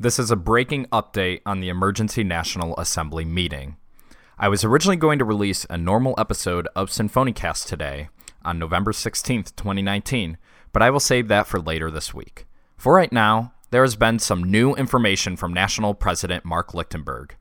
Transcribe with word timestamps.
This 0.00 0.20
is 0.20 0.30
a 0.30 0.36
breaking 0.36 0.86
update 0.92 1.40
on 1.44 1.58
the 1.58 1.68
Emergency 1.68 2.22
National 2.22 2.78
Assembly 2.78 3.24
meeting. 3.24 3.78
I 4.38 4.48
was 4.48 4.62
originally 4.62 4.96
going 4.96 5.18
to 5.18 5.24
release 5.24 5.66
a 5.68 5.76
normal 5.76 6.14
episode 6.16 6.68
of 6.76 6.88
Symphonicast 6.88 7.66
today 7.66 8.08
on 8.44 8.60
November 8.60 8.92
16th, 8.92 9.56
2019, 9.56 10.38
but 10.72 10.82
I 10.82 10.90
will 10.90 11.00
save 11.00 11.26
that 11.26 11.48
for 11.48 11.58
later 11.58 11.90
this 11.90 12.14
week. 12.14 12.46
For 12.76 12.94
right 12.94 13.10
now, 13.10 13.54
there 13.72 13.82
has 13.82 13.96
been 13.96 14.20
some 14.20 14.44
new 14.44 14.72
information 14.76 15.36
from 15.36 15.52
National 15.52 15.94
President 15.94 16.44
Mark 16.44 16.74
Lichtenberg. 16.74 17.34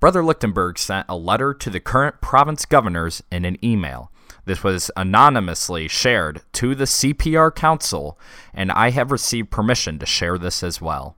Brother 0.00 0.24
Lichtenberg 0.24 0.80
sent 0.80 1.06
a 1.08 1.16
letter 1.16 1.54
to 1.54 1.70
the 1.70 1.78
current 1.78 2.20
province 2.20 2.64
governors 2.64 3.22
in 3.30 3.44
an 3.44 3.56
email. 3.64 4.10
This 4.46 4.64
was 4.64 4.90
anonymously 4.96 5.86
shared 5.86 6.42
to 6.54 6.74
the 6.74 6.86
CPR 6.86 7.54
Council, 7.54 8.18
and 8.52 8.72
I 8.72 8.90
have 8.90 9.12
received 9.12 9.52
permission 9.52 10.00
to 10.00 10.06
share 10.06 10.38
this 10.38 10.64
as 10.64 10.80
well. 10.80 11.16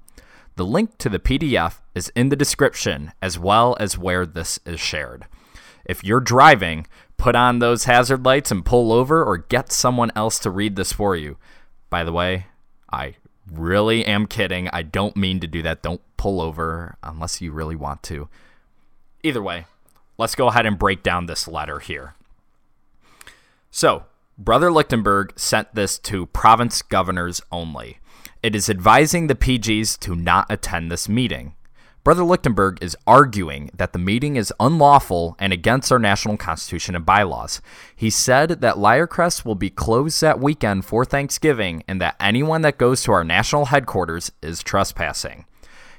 The 0.56 0.64
link 0.66 0.98
to 0.98 1.08
the 1.08 1.18
PDF 1.18 1.80
is 1.94 2.10
in 2.14 2.28
the 2.28 2.36
description 2.36 3.12
as 3.22 3.38
well 3.38 3.76
as 3.80 3.96
where 3.96 4.26
this 4.26 4.58
is 4.66 4.80
shared. 4.80 5.26
If 5.84 6.04
you're 6.04 6.20
driving, 6.20 6.86
put 7.16 7.34
on 7.34 7.58
those 7.58 7.84
hazard 7.84 8.24
lights 8.24 8.50
and 8.50 8.64
pull 8.64 8.92
over 8.92 9.24
or 9.24 9.38
get 9.38 9.72
someone 9.72 10.12
else 10.14 10.38
to 10.40 10.50
read 10.50 10.76
this 10.76 10.92
for 10.92 11.16
you. 11.16 11.36
By 11.88 12.04
the 12.04 12.12
way, 12.12 12.46
I 12.92 13.16
really 13.50 14.04
am 14.04 14.26
kidding. 14.26 14.68
I 14.68 14.82
don't 14.82 15.16
mean 15.16 15.40
to 15.40 15.46
do 15.46 15.62
that. 15.62 15.82
Don't 15.82 16.00
pull 16.16 16.40
over 16.40 16.96
unless 17.02 17.40
you 17.40 17.52
really 17.52 17.76
want 17.76 18.02
to. 18.04 18.28
Either 19.22 19.42
way, 19.42 19.66
let's 20.18 20.34
go 20.34 20.48
ahead 20.48 20.66
and 20.66 20.78
break 20.78 21.02
down 21.02 21.26
this 21.26 21.48
letter 21.48 21.78
here. 21.78 22.14
So, 23.70 24.04
Brother 24.36 24.70
Lichtenberg 24.70 25.38
sent 25.38 25.74
this 25.74 25.98
to 26.00 26.26
province 26.26 26.82
governors 26.82 27.40
only. 27.50 27.98
It 28.42 28.56
is 28.56 28.68
advising 28.68 29.28
the 29.28 29.36
PGs 29.36 30.00
to 30.00 30.16
not 30.16 30.46
attend 30.50 30.90
this 30.90 31.08
meeting. 31.08 31.54
Brother 32.02 32.24
Lichtenberg 32.24 32.82
is 32.82 32.96
arguing 33.06 33.70
that 33.72 33.92
the 33.92 34.00
meeting 34.00 34.34
is 34.34 34.52
unlawful 34.58 35.36
and 35.38 35.52
against 35.52 35.92
our 35.92 36.00
national 36.00 36.36
constitution 36.38 36.96
and 36.96 37.06
bylaws. 37.06 37.60
He 37.94 38.10
said 38.10 38.60
that 38.60 38.74
Lyrecrest 38.74 39.44
will 39.44 39.54
be 39.54 39.70
closed 39.70 40.20
that 40.22 40.40
weekend 40.40 40.84
for 40.84 41.04
Thanksgiving 41.04 41.84
and 41.86 42.00
that 42.00 42.16
anyone 42.18 42.62
that 42.62 42.78
goes 42.78 43.04
to 43.04 43.12
our 43.12 43.22
national 43.22 43.66
headquarters 43.66 44.32
is 44.42 44.60
trespassing. 44.64 45.44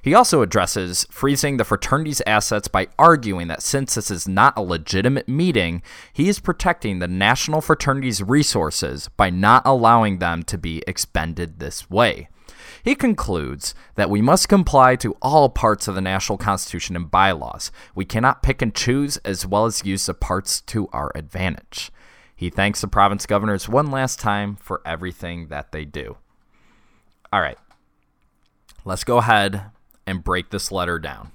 He 0.01 0.13
also 0.13 0.41
addresses 0.41 1.07
freezing 1.09 1.55
the 1.55 1.63
fraternity's 1.63 2.21
assets 2.27 2.67
by 2.67 2.89
arguing 2.99 3.47
that 3.47 3.63
since 3.63 3.95
this 3.95 4.11
is 4.11 4.27
not 4.27 4.57
a 4.57 4.61
legitimate 4.61 5.29
meeting, 5.29 5.81
he 6.11 6.27
is 6.27 6.41
protecting 6.41 6.99
the 6.99 7.07
national 7.07 7.61
fraternity's 7.61 8.21
resources 8.21 9.07
by 9.15 9.29
not 9.29 9.61
allowing 9.63 10.19
them 10.19 10.43
to 10.43 10.57
be 10.57 10.83
expended 10.85 11.59
this 11.59 11.89
way. 11.89 12.27
He 12.83 12.95
concludes 12.95 13.73
that 13.95 14.09
we 14.09 14.21
must 14.21 14.49
comply 14.49 14.97
to 14.97 15.15
all 15.21 15.47
parts 15.49 15.87
of 15.87 15.95
the 15.95 16.01
national 16.01 16.37
constitution 16.37 16.97
and 16.97 17.09
bylaws. 17.09 17.71
We 17.95 18.03
cannot 18.03 18.43
pick 18.43 18.61
and 18.61 18.75
choose 18.75 19.15
as 19.17 19.47
well 19.47 19.65
as 19.65 19.85
use 19.85 20.05
the 20.05 20.13
parts 20.13 20.59
to 20.61 20.89
our 20.91 21.11
advantage. 21.15 21.91
He 22.35 22.49
thanks 22.49 22.81
the 22.81 22.89
province 22.89 23.25
governors 23.25 23.69
one 23.69 23.89
last 23.89 24.19
time 24.19 24.57
for 24.57 24.81
everything 24.85 25.47
that 25.47 25.71
they 25.71 25.85
do. 25.85 26.17
All 27.31 27.39
right, 27.39 27.57
let's 28.83 29.05
go 29.05 29.17
ahead 29.17 29.63
and 30.05 30.23
break 30.23 30.49
this 30.49 30.69
letter 30.69 30.99
down. 30.99 31.31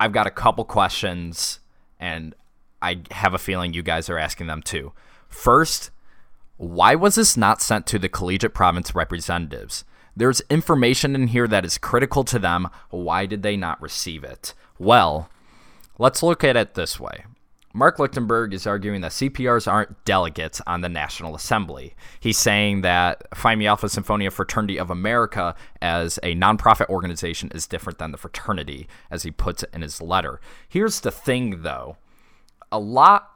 I've 0.00 0.12
got 0.12 0.26
a 0.26 0.30
couple 0.30 0.64
questions, 0.64 1.60
and 2.00 2.34
I 2.80 3.02
have 3.10 3.34
a 3.34 3.38
feeling 3.38 3.74
you 3.74 3.82
guys 3.82 4.08
are 4.08 4.18
asking 4.18 4.46
them 4.46 4.62
too. 4.62 4.94
First, 5.28 5.90
why 6.62 6.94
was 6.94 7.16
this 7.16 7.36
not 7.36 7.60
sent 7.60 7.88
to 7.88 7.98
the 7.98 8.08
collegiate 8.08 8.54
province 8.54 8.94
representatives? 8.94 9.84
There's 10.14 10.42
information 10.48 11.16
in 11.16 11.26
here 11.26 11.48
that 11.48 11.64
is 11.64 11.76
critical 11.76 12.22
to 12.22 12.38
them. 12.38 12.68
Why 12.90 13.26
did 13.26 13.42
they 13.42 13.56
not 13.56 13.82
receive 13.82 14.22
it? 14.22 14.54
Well, 14.78 15.28
let's 15.98 16.22
look 16.22 16.44
at 16.44 16.56
it 16.56 16.74
this 16.74 17.00
way. 17.00 17.24
Mark 17.74 17.98
Lichtenberg 17.98 18.54
is 18.54 18.64
arguing 18.64 19.00
that 19.00 19.10
CPRs 19.10 19.66
aren't 19.66 20.04
delegates 20.04 20.60
on 20.64 20.82
the 20.82 20.88
National 20.88 21.34
Assembly. 21.34 21.96
He's 22.20 22.38
saying 22.38 22.82
that 22.82 23.26
Phi 23.34 23.56
Mu 23.56 23.64
Alpha 23.64 23.88
Sinfonia 23.88 24.30
Fraternity 24.30 24.78
of 24.78 24.88
America 24.88 25.56
as 25.80 26.20
a 26.22 26.36
nonprofit 26.36 26.88
organization 26.88 27.50
is 27.52 27.66
different 27.66 27.98
than 27.98 28.12
the 28.12 28.18
fraternity, 28.18 28.86
as 29.10 29.24
he 29.24 29.32
puts 29.32 29.64
it 29.64 29.70
in 29.72 29.82
his 29.82 30.00
letter. 30.00 30.40
Here's 30.68 31.00
the 31.00 31.10
thing, 31.10 31.62
though. 31.62 31.96
A 32.70 32.78
lot 32.78 33.31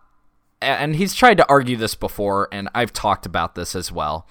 and 0.60 0.96
he's 0.96 1.14
tried 1.14 1.36
to 1.38 1.48
argue 1.48 1.76
this 1.76 1.94
before, 1.94 2.48
and 2.52 2.68
I've 2.74 2.92
talked 2.92 3.26
about 3.26 3.54
this 3.54 3.74
as 3.74 3.92
well. 3.92 4.26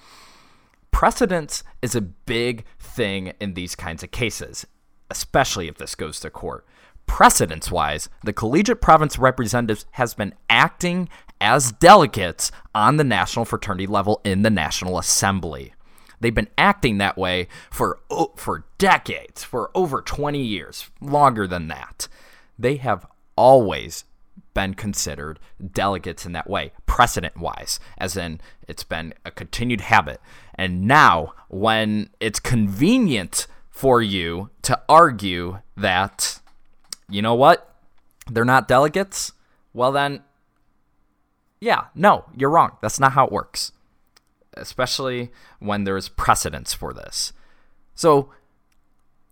Precedence 0.90 1.62
is 1.82 1.94
a 1.94 2.00
big 2.00 2.64
thing 2.78 3.32
in 3.40 3.54
these 3.54 3.74
kinds 3.74 4.02
of 4.02 4.10
cases, 4.10 4.66
especially 5.10 5.68
if 5.68 5.76
this 5.76 5.94
goes 5.94 6.20
to 6.20 6.30
court. 6.30 6.66
Precedence 7.06 7.70
wise, 7.70 8.08
the 8.24 8.32
collegiate 8.32 8.80
province 8.80 9.18
representatives 9.18 9.86
has 9.92 10.14
been 10.14 10.34
acting 10.50 11.08
as 11.40 11.72
delegates 11.72 12.50
on 12.74 12.96
the 12.96 13.04
national 13.04 13.44
fraternity 13.44 13.86
level 13.86 14.20
in 14.24 14.42
the 14.42 14.50
National 14.50 14.98
Assembly. 14.98 15.74
They've 16.20 16.34
been 16.34 16.48
acting 16.56 16.98
that 16.98 17.18
way 17.18 17.48
for 17.70 18.00
for 18.36 18.64
decades, 18.78 19.44
for 19.44 19.70
over 19.74 20.00
20 20.00 20.40
years, 20.40 20.90
longer 21.00 21.46
than 21.46 21.68
that. 21.68 22.08
They 22.58 22.76
have 22.76 23.06
always 23.36 24.04
been 24.56 24.72
considered 24.72 25.38
delegates 25.72 26.24
in 26.24 26.32
that 26.32 26.48
way, 26.48 26.72
precedent 26.86 27.36
wise, 27.36 27.78
as 27.98 28.16
in 28.16 28.40
it's 28.66 28.84
been 28.84 29.12
a 29.22 29.30
continued 29.30 29.82
habit. 29.82 30.18
And 30.54 30.86
now, 30.86 31.34
when 31.48 32.08
it's 32.20 32.40
convenient 32.40 33.48
for 33.68 34.00
you 34.00 34.48
to 34.62 34.80
argue 34.88 35.58
that, 35.76 36.40
you 37.10 37.20
know 37.20 37.34
what, 37.34 37.76
they're 38.30 38.46
not 38.46 38.66
delegates, 38.66 39.32
well, 39.74 39.92
then, 39.92 40.22
yeah, 41.60 41.88
no, 41.94 42.24
you're 42.34 42.48
wrong. 42.48 42.78
That's 42.80 42.98
not 42.98 43.12
how 43.12 43.26
it 43.26 43.32
works, 43.32 43.72
especially 44.54 45.30
when 45.58 45.84
there's 45.84 46.08
precedence 46.08 46.72
for 46.72 46.94
this. 46.94 47.34
So, 47.94 48.32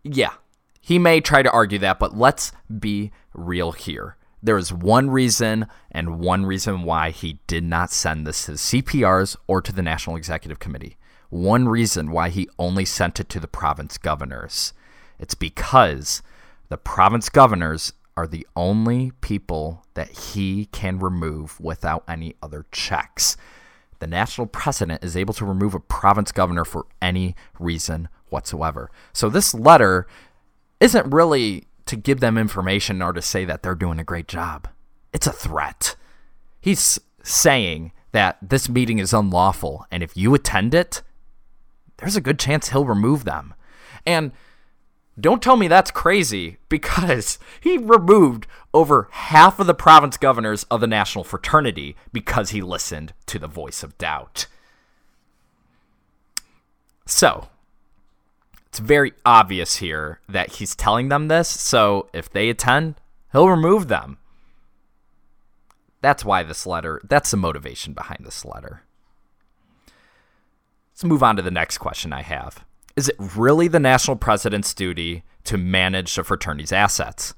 yeah, 0.03 0.35
he 0.83 0.99
may 0.99 1.23
try 1.23 1.41
to 1.41 1.51
argue 1.51 1.79
that, 1.79 1.99
but 1.99 2.15
let's 2.15 2.53
be 2.79 3.11
real 3.33 3.73
here. 3.73 4.19
There 4.45 4.59
is 4.59 4.75
one 4.75 5.09
reason 5.09 5.69
and 5.91 6.21
one 6.21 6.45
reason 6.45 6.83
why 6.83 7.09
he 7.09 7.39
did 7.47 7.65
not 7.65 7.91
send 7.91 8.27
this 8.27 8.45
to 8.45 8.53
the 8.53 8.59
CPRs 8.59 9.37
or 9.47 9.63
to 9.63 9.73
the 9.73 9.81
National 9.81 10.17
Executive 10.17 10.59
Committee. 10.59 10.99
One 11.31 11.67
reason 11.67 12.11
why 12.11 12.29
he 12.29 12.51
only 12.59 12.85
sent 12.85 13.19
it 13.19 13.31
to 13.31 13.41
the 13.41 13.49
province 13.49 13.97
governors. 13.97 14.75
It's 15.19 15.35
because 15.35 16.21
the 16.69 16.77
province 16.77 17.31
governors 17.31 17.95
are 18.19 18.27
the 18.27 18.47
only 18.55 19.13
people 19.23 19.83
that 19.95 20.11
he 20.11 20.67
can 20.67 20.99
remove 20.99 21.59
without 21.59 22.05
any 22.07 22.35
other 22.43 22.67
checks. 22.71 23.39
The 23.99 24.07
national 24.07 24.49
president 24.49 25.03
is 25.03 25.17
able 25.17 25.33
to 25.35 25.47
remove 25.47 25.73
a 25.73 25.81
province 25.81 26.33
governor 26.33 26.67
for 26.67 26.85
any 27.01 27.35
reason 27.59 28.11
whatsoever. 28.29 28.91
So 29.15 29.31
this 29.31 29.55
letter 29.55 30.07
isn't 30.81 31.15
really 31.15 31.65
to 31.87 31.97
give 31.97 32.21
them 32.21 32.39
information 32.39 33.03
or 33.03 33.13
to 33.13 33.23
say 33.23 33.45
that 33.45 33.63
they're 33.63 33.75
doing 33.75 33.99
a 33.99 34.05
great 34.05 34.29
job. 34.29 34.69
It's 35.13 35.27
a 35.27 35.33
threat. 35.33 35.97
He's 36.61 36.99
saying 37.23 37.93
that 38.13 38.39
this 38.41 38.69
meeting 38.69 38.99
is 38.99 39.13
unlawful, 39.13 39.87
and 39.91 40.03
if 40.03 40.17
you 40.17 40.35
attend 40.35 40.75
it, 40.75 41.03
there's 41.99 42.17
a 42.17 42.21
good 42.21 42.39
chance 42.39 42.69
he'll 42.69 42.85
remove 42.85 43.25
them. 43.25 43.55
And 44.07 44.33
don't 45.19 45.43
tell 45.43 45.57
me 45.57 45.69
that's 45.69 45.91
crazy 45.91 46.59
because 46.69 47.39
he 47.61 47.79
removed 47.79 48.47
over 48.73 49.09
half 49.11 49.61
of 49.61 49.67
the 49.67 49.75
province 49.75 50.17
governors 50.17 50.65
of 50.65 50.81
the 50.81 50.87
national 50.87 51.25
fraternity 51.25 51.97
because 52.13 52.51
he 52.51 52.61
listened 52.61 53.13
to 53.27 53.39
the 53.39 53.47
voice 53.47 53.83
of 53.83 53.97
doubt. 53.99 54.47
So, 57.07 57.49
it's 58.75 58.81
very 58.81 59.13
obvious 59.25 59.77
here 59.77 60.19
that 60.29 60.55
he's 60.55 60.75
telling 60.75 61.09
them 61.09 61.29
this, 61.29 61.49
so 61.49 62.09
if 62.13 62.29
they 62.29 62.51
attend, 62.51 62.97
he'll 63.31 63.49
remove 63.49 63.87
them. 63.87 64.19
That's 66.01 66.25
why 66.25 66.43
this 66.43 66.67
letter, 66.67 67.01
that's 67.05 67.31
the 67.31 67.37
motivation 67.37 67.93
behind 67.93 68.27
this 68.27 68.45
letter. 68.45 68.83
Let's 70.93 71.05
move 71.05 71.23
on 71.23 71.37
to 71.37 71.43
the 71.43 71.53
next 71.53 71.79
question 71.79 72.13
I 72.13 72.23
have. 72.23 72.65
Is 72.97 73.09
it 73.09 73.15
really 73.37 73.69
the 73.69 73.79
national 73.79 74.17
president's 74.17 74.75
duty 74.75 75.23
to 75.45 75.57
manage 75.57 76.13
the 76.13 76.25
fraternity's 76.25 76.73
assets? 76.73 77.35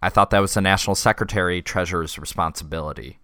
I 0.00 0.10
thought 0.10 0.30
that 0.30 0.38
was 0.38 0.54
the 0.54 0.60
national 0.60 0.94
secretary 0.94 1.60
treasurer's 1.60 2.20
responsibility. 2.20 3.18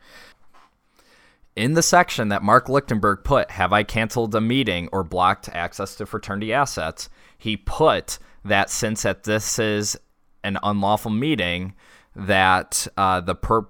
In 1.54 1.74
the 1.74 1.82
section 1.82 2.30
that 2.30 2.42
Mark 2.42 2.68
Lichtenberg 2.68 3.22
put, 3.22 3.52
Have 3.52 3.72
I 3.72 3.84
canceled 3.84 4.34
a 4.34 4.40
meeting 4.40 4.88
or 4.90 5.04
blocked 5.04 5.48
access 5.50 5.94
to 5.94 6.06
fraternity 6.06 6.52
assets? 6.52 7.08
He 7.38 7.56
put 7.56 8.18
that 8.44 8.70
since 8.70 9.02
that 9.02 9.24
this 9.24 9.58
is 9.58 9.96
an 10.42 10.58
unlawful 10.62 11.10
meeting, 11.10 11.74
that 12.14 12.86
uh, 12.96 13.20
the 13.20 13.34
per 13.34 13.66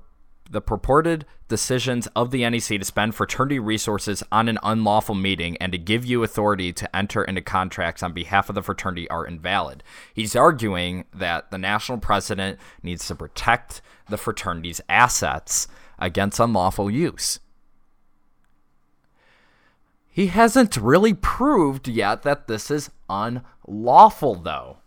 the 0.50 0.61
purported 0.61 1.25
decisions 1.49 2.06
of 2.08 2.31
the 2.31 2.49
NEC 2.49 2.78
to 2.78 2.84
spend 2.84 3.14
fraternity 3.14 3.58
resources 3.58 4.22
on 4.31 4.49
an 4.49 4.58
unlawful 4.62 5.14
meeting 5.14 5.56
and 5.58 5.72
to 5.72 5.78
give 5.78 6.05
you 6.05 6.22
authority 6.22 6.72
to 6.72 6.96
enter 6.96 7.25
into 7.25 7.40
contracts 7.40 8.02
on 8.02 8.12
behalf 8.12 8.49
of 8.49 8.55
the 8.55 8.62
fraternity 8.62 9.08
are 9.11 9.26
invalid. 9.26 9.82
He's 10.12 10.37
arguing 10.37 11.05
that 11.14 11.50
the 11.50 11.58
national 11.58 11.99
president 11.99 12.58
needs 12.82 13.06
to 13.08 13.14
protect 13.14 13.82
the 14.08 14.16
fraternity's 14.16 14.81
assets 14.88 15.66
against 15.99 16.40
unlawful 16.40 16.90
use. 16.90 17.40
He 20.14 20.28
hasn't 20.28 20.76
really 20.76 21.12
proved 21.12 21.88
yet 21.88 22.22
that 22.22 22.46
this 22.46 22.70
is 22.70 22.90
unlawful, 23.11 24.37
though 24.37 24.78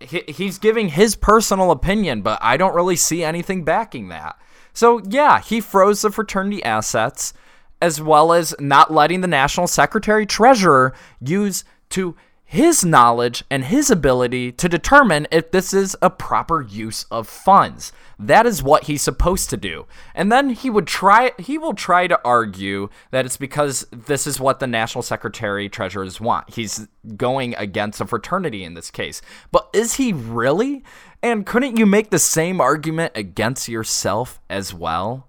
he, 0.00 0.22
he's 0.28 0.58
giving 0.58 0.88
his 0.88 1.16
personal 1.16 1.70
opinion, 1.70 2.22
but 2.22 2.38
I 2.42 2.56
don't 2.56 2.74
really 2.74 2.96
see 2.96 3.22
anything 3.24 3.64
backing 3.64 4.08
that. 4.08 4.38
So, 4.72 5.00
yeah, 5.08 5.40
he 5.40 5.60
froze 5.60 6.02
the 6.02 6.10
fraternity 6.10 6.62
assets 6.62 7.32
as 7.80 8.00
well 8.00 8.32
as 8.32 8.54
not 8.58 8.92
letting 8.92 9.20
the 9.20 9.26
national 9.26 9.66
secretary 9.66 10.26
treasurer 10.26 10.94
use 11.20 11.64
to 11.90 12.16
his 12.48 12.84
knowledge 12.84 13.42
and 13.50 13.64
his 13.64 13.90
ability 13.90 14.52
to 14.52 14.68
determine 14.68 15.26
if 15.32 15.50
this 15.50 15.74
is 15.74 15.96
a 16.00 16.08
proper 16.08 16.62
use 16.62 17.04
of 17.10 17.28
funds. 17.28 17.92
That 18.20 18.46
is 18.46 18.62
what 18.62 18.84
he's 18.84 19.02
supposed 19.02 19.50
to 19.50 19.56
do. 19.56 19.86
And 20.14 20.30
then 20.30 20.50
he 20.50 20.70
would 20.70 20.86
try 20.86 21.32
he 21.38 21.58
will 21.58 21.74
try 21.74 22.06
to 22.06 22.20
argue 22.24 22.88
that 23.10 23.26
it's 23.26 23.36
because 23.36 23.84
this 23.90 24.28
is 24.28 24.38
what 24.38 24.60
the 24.60 24.68
national 24.68 25.02
secretary 25.02 25.68
treasurers 25.68 26.20
want. 26.20 26.54
He's 26.54 26.86
going 27.16 27.56
against 27.56 28.00
a 28.00 28.06
fraternity 28.06 28.62
in 28.62 28.74
this 28.74 28.92
case. 28.92 29.20
But 29.50 29.68
is 29.74 29.94
he 29.94 30.12
really? 30.12 30.84
And 31.24 31.44
couldn't 31.44 31.76
you 31.76 31.84
make 31.84 32.10
the 32.10 32.18
same 32.20 32.60
argument 32.60 33.12
against 33.16 33.68
yourself 33.68 34.40
as 34.48 34.72
well? 34.72 35.28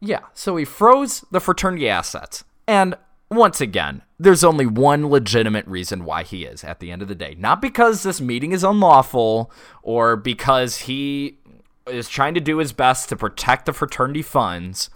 Yeah, 0.00 0.20
so 0.32 0.56
he 0.56 0.64
froze 0.64 1.22
the 1.30 1.40
fraternity 1.40 1.88
assets. 1.88 2.44
And 2.66 2.96
once 3.30 3.60
again, 3.60 4.02
there's 4.18 4.44
only 4.44 4.66
one 4.66 5.08
legitimate 5.08 5.66
reason 5.66 6.04
why 6.04 6.22
he 6.22 6.44
is 6.44 6.62
at 6.62 6.80
the 6.80 6.90
end 6.90 7.02
of 7.02 7.08
the 7.08 7.14
day. 7.14 7.34
Not 7.38 7.60
because 7.60 8.02
this 8.02 8.20
meeting 8.20 8.52
is 8.52 8.62
unlawful 8.62 9.50
or 9.82 10.16
because 10.16 10.78
he 10.78 11.38
is 11.86 12.08
trying 12.08 12.34
to 12.34 12.40
do 12.40 12.58
his 12.58 12.72
best 12.72 13.08
to 13.08 13.16
protect 13.16 13.66
the 13.66 13.72
fraternity 13.72 14.22
funds. 14.22 14.90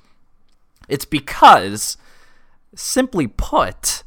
It's 0.88 1.04
because, 1.04 1.96
simply 2.74 3.26
put, 3.26 4.02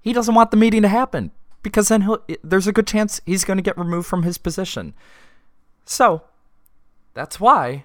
he 0.00 0.12
doesn't 0.12 0.34
want 0.34 0.50
the 0.50 0.56
meeting 0.56 0.82
to 0.82 0.88
happen 0.88 1.30
because 1.62 1.88
then 1.88 2.08
there's 2.42 2.66
a 2.66 2.72
good 2.72 2.86
chance 2.86 3.20
he's 3.24 3.44
going 3.44 3.56
to 3.56 3.62
get 3.62 3.78
removed 3.78 4.06
from 4.06 4.22
his 4.22 4.36
position. 4.36 4.94
So, 5.86 6.22
that's 7.14 7.38
why 7.38 7.84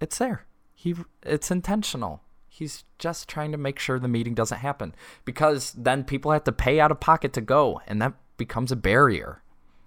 it's 0.00 0.18
there. 0.18 0.46
He 0.74 0.96
it's 1.22 1.50
intentional. 1.50 2.22
He's 2.54 2.84
just 2.98 3.30
trying 3.30 3.50
to 3.52 3.58
make 3.58 3.78
sure 3.78 3.98
the 3.98 4.08
meeting 4.08 4.34
doesn't 4.34 4.58
happen 4.58 4.94
because 5.24 5.72
then 5.72 6.04
people 6.04 6.32
have 6.32 6.44
to 6.44 6.52
pay 6.52 6.80
out 6.80 6.90
of 6.90 7.00
pocket 7.00 7.32
to 7.32 7.40
go, 7.40 7.80
and 7.86 8.00
that 8.02 8.12
becomes 8.36 8.70
a 8.70 8.76
barrier. 8.76 9.42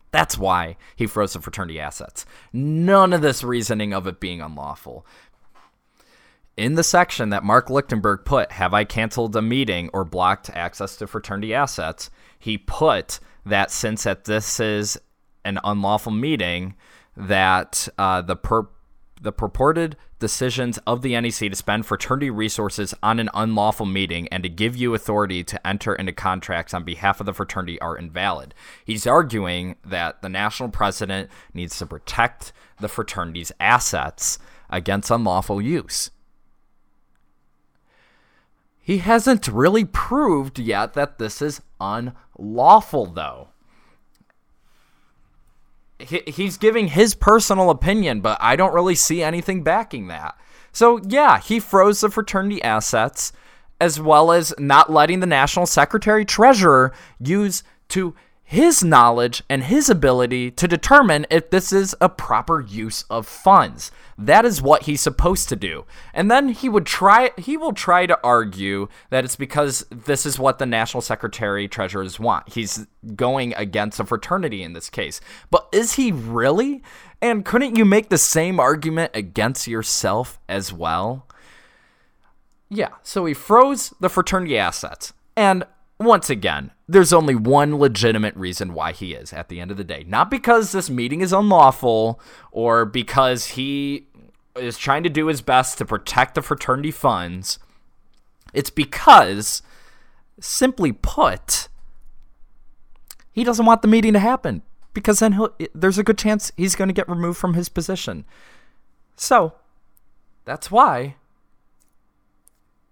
That's 0.10 0.36
why 0.36 0.78
he 0.96 1.06
froze 1.06 1.34
the 1.34 1.42
fraternity 1.42 1.80
assets. 1.80 2.26
None 2.52 3.14
of 3.14 3.22
this 3.22 3.44
reasoning 3.44 3.94
of 3.94 4.08
it 4.08 4.20
being 4.20 4.42
unlawful. 4.42 5.06
In 6.58 6.74
the 6.74 6.84
section 6.84 7.30
that 7.30 7.44
Mark 7.44 7.70
Lichtenberg 7.70 8.26
put, 8.26 8.54
Have 8.54 8.74
I 8.74 8.84
canceled 8.84 9.36
a 9.36 9.44
meeting 9.44 9.92
or 9.94 10.04
blocked 10.04 10.50
access 10.50 10.96
to 10.96 11.06
fraternity 11.06 11.54
assets? 11.54 12.10
He 12.40 12.58
put 12.58 13.20
that 13.46 13.70
since 13.70 14.06
that 14.06 14.24
this 14.24 14.60
is 14.60 14.98
an 15.44 15.60
unlawful 15.64 16.14
meeting, 16.14 16.74
that 17.16 17.88
uh, 18.00 18.24
the 18.24 18.36
per- 18.36 18.70
the 19.22 19.32
purported 19.32 19.98
decisions 20.20 20.78
of 20.80 21.02
the 21.02 21.20
NEC 21.20 21.50
to 21.50 21.56
spend 21.56 21.86
fraternity 21.86 22.30
resources 22.30 22.94
on 23.02 23.20
an 23.20 23.30
unlawful 23.34 23.86
meeting 23.86 24.28
and 24.30 24.44
to 24.44 24.50
give 24.50 24.76
you 24.76 24.94
authority 24.94 25.44
to 25.44 25.68
enter 25.68 25.96
into 25.96 26.12
contracts 26.12 26.74
on 26.74 26.84
behalf 26.84 27.20
of 27.20 27.26
the 27.26 27.34
fraternity 27.34 27.80
are 27.82 27.98
invalid. 27.98 28.54
He's 28.84 29.08
arguing 29.08 29.76
that 29.86 30.22
the 30.22 30.30
national 30.30 30.70
president 30.70 31.30
needs 31.54 31.78
to 31.80 31.86
protect 31.86 32.54
the 32.80 32.88
fraternity's 32.88 33.52
assets 33.60 34.40
against 34.70 35.12
unlawful 35.12 35.62
use. 35.62 36.12
He 38.80 39.00
hasn't 39.00 39.48
really 39.48 39.86
proved 39.86 40.60
yet 40.60 40.94
that 40.94 41.18
this 41.18 41.42
is 41.42 41.62
unlawful, 41.80 43.08
though 43.08 43.50
he, 46.00 46.22
he's 46.28 46.58
giving 46.58 46.88
his 46.88 47.16
personal 47.16 47.70
opinion, 47.70 48.22
but 48.22 48.38
I 48.42 48.56
don't 48.56 48.74
really 48.74 48.96
see 48.96 49.24
anything 49.24 49.64
backing 49.64 50.08
that. 50.08 50.38
So, 50.72 51.00
yeah, 51.08 51.40
he 51.40 51.60
froze 51.60 52.02
the 52.02 52.10
fraternity 52.10 52.62
assets 52.62 53.32
as 53.80 54.00
well 54.00 54.32
as 54.32 54.54
not 54.58 54.92
letting 54.92 55.20
the 55.20 55.26
national 55.26 55.66
secretary 55.66 56.26
treasurer 56.26 56.94
use 57.20 57.64
to 57.90 58.16
his 58.48 58.84
knowledge 58.84 59.42
and 59.50 59.64
his 59.64 59.90
ability 59.90 60.52
to 60.52 60.68
determine 60.68 61.26
if 61.32 61.50
this 61.50 61.74
is 61.74 61.96
a 62.00 62.08
proper 62.08 62.62
use 62.62 63.04
of 63.10 63.26
funds. 63.28 63.92
That 64.20 64.46
is 64.46 64.62
what 64.62 64.84
he's 64.84 65.02
supposed 65.02 65.50
to 65.50 65.56
do. 65.56 65.86
And 66.14 66.30
then 66.30 66.50
he 66.50 66.70
would 66.70 66.86
try 66.86 67.32
he 67.38 67.58
will 67.58 67.74
try 67.74 68.06
to 68.06 68.20
argue 68.24 68.88
that 69.10 69.26
it's 69.26 69.36
because 69.36 69.84
this 69.90 70.28
is 70.28 70.38
what 70.38 70.60
the 70.60 70.68
national 70.68 71.02
secretary 71.02 71.68
treasurers 71.68 72.20
want. 72.20 72.54
He's 72.54 72.86
going 73.16 73.56
against 73.56 74.00
a 74.00 74.06
fraternity 74.06 74.62
in 74.62 74.74
this 74.74 74.92
case. 74.92 75.20
But 75.50 75.68
is 75.74 75.94
he 75.94 76.12
really? 76.12 76.84
And 77.24 77.44
couldn't 77.44 77.76
you 77.76 77.84
make 77.84 78.10
the 78.10 78.18
same 78.20 78.60
argument 78.60 79.12
against 79.16 79.68
yourself 79.68 80.40
as 80.48 80.72
well? 80.72 81.28
Yeah, 82.70 82.90
so 83.02 83.26
he 83.26 83.34
froze 83.34 83.92
the 84.00 84.10
fraternity 84.10 84.58
assets. 84.58 85.14
And 85.36 85.66
once 86.00 86.30
again, 86.30 86.72
there's 86.88 87.14
only 87.14 87.36
one 87.36 87.78
legitimate 87.78 88.36
reason 88.36 88.74
why 88.74 88.92
he 88.92 89.14
is 89.14 89.32
at 89.32 89.50
the 89.50 89.60
end 89.60 89.72
of 89.72 89.78
the 89.78 89.84
day. 89.84 90.04
Not 90.08 90.30
because 90.30 90.72
this 90.72 90.90
meeting 90.90 91.22
is 91.22 91.32
unlawful 91.32 92.20
or 92.52 92.86
because 92.86 93.48
he 93.48 94.08
is 94.56 94.78
trying 94.78 95.04
to 95.04 95.10
do 95.10 95.28
his 95.28 95.42
best 95.42 95.78
to 95.78 95.86
protect 95.86 96.36
the 96.36 96.42
fraternity 96.42 96.92
funds. 96.92 97.60
It's 98.54 98.70
because, 98.70 99.62
simply 100.40 100.92
put, 100.92 101.70
he 103.32 103.44
doesn't 103.44 103.66
want 103.66 103.82
the 103.82 103.88
meeting 103.88 104.14
to 104.14 104.20
happen 104.20 104.62
because 104.94 105.20
then 105.20 105.40
there's 105.74 105.98
a 105.98 106.04
good 106.04 106.18
chance 106.18 106.52
he's 106.56 106.76
going 106.76 106.88
to 106.88 106.94
get 106.94 107.10
removed 107.10 107.38
from 107.38 107.54
his 107.54 107.70
position. 107.70 108.26
So, 109.18 109.54
that's 110.46 110.70
why 110.70 111.16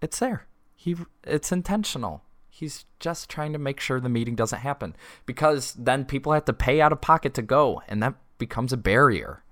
it's 0.02 0.20
there. 0.20 0.48
He 0.76 0.98
it's 1.24 1.52
intentional. 1.52 2.24
He's 2.56 2.86
just 3.00 3.32
trying 3.32 3.52
to 3.54 3.58
make 3.58 3.80
sure 3.80 4.00
the 4.00 4.10
meeting 4.10 4.36
doesn't 4.36 4.60
happen 4.60 4.96
because 5.26 5.74
then 5.74 6.06
people 6.06 6.34
have 6.34 6.46
to 6.46 6.54
pay 6.54 6.82
out 6.82 6.92
of 6.92 7.02
pocket 7.02 7.34
to 7.34 7.42
go, 7.42 7.82
and 7.88 8.02
that 8.04 8.14
becomes 8.38 8.72
a 8.72 8.78
barrier. 8.78 9.44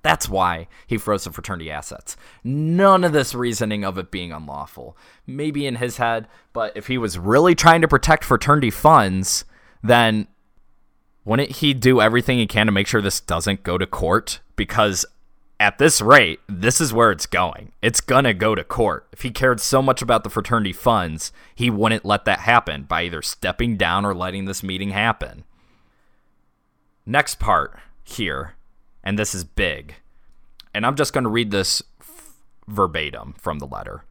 That's 0.00 0.26
why 0.26 0.68
he 0.86 0.96
froze 0.96 1.24
the 1.24 1.32
fraternity 1.32 1.70
assets. 1.70 2.16
None 2.42 3.04
of 3.04 3.12
this 3.12 3.34
reasoning 3.34 3.84
of 3.84 3.98
it 3.98 4.10
being 4.10 4.32
unlawful. 4.32 4.96
Maybe 5.26 5.66
in 5.66 5.74
his 5.74 5.98
head, 5.98 6.28
but 6.54 6.74
if 6.74 6.86
he 6.86 6.96
was 6.96 7.18
really 7.18 7.54
trying 7.54 7.82
to 7.82 7.88
protect 7.88 8.24
fraternity 8.24 8.70
funds, 8.70 9.44
then 9.82 10.26
wouldn't 11.26 11.56
he 11.56 11.74
do 11.74 12.00
everything 12.00 12.38
he 12.38 12.46
can 12.46 12.64
to 12.64 12.72
make 12.72 12.86
sure 12.86 13.02
this 13.02 13.20
doesn't 13.20 13.64
go 13.64 13.76
to 13.76 13.86
court? 13.86 14.40
Because 14.56 15.04
at 15.58 15.78
this 15.78 16.00
rate, 16.00 16.40
this 16.48 16.80
is 16.80 16.92
where 16.92 17.10
it's 17.10 17.26
going. 17.26 17.72
It's 17.80 18.00
gonna 18.00 18.34
go 18.34 18.54
to 18.54 18.62
court. 18.64 19.06
If 19.12 19.22
he 19.22 19.30
cared 19.30 19.60
so 19.60 19.80
much 19.80 20.02
about 20.02 20.22
the 20.22 20.30
fraternity 20.30 20.72
funds, 20.72 21.32
he 21.54 21.70
wouldn't 21.70 22.04
let 22.04 22.24
that 22.26 22.40
happen 22.40 22.82
by 22.82 23.02
either 23.02 23.22
stepping 23.22 23.76
down 23.76 24.04
or 24.04 24.14
letting 24.14 24.44
this 24.44 24.62
meeting 24.62 24.90
happen. 24.90 25.44
Next 27.06 27.38
part 27.38 27.78
here, 28.04 28.54
and 29.02 29.18
this 29.18 29.34
is 29.34 29.44
big, 29.44 29.94
and 30.74 30.84
I'm 30.84 30.96
just 30.96 31.12
gonna 31.12 31.30
read 31.30 31.50
this 31.50 31.82
f- 32.00 32.34
verbatim 32.68 33.34
from 33.38 33.58
the 33.58 33.66
letter. 33.66 34.04